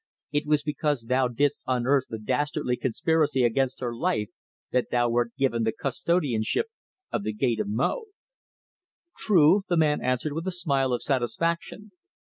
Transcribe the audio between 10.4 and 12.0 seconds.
a smile of satisfaction.